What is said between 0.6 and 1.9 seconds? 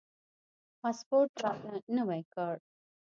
پاسپورټ راته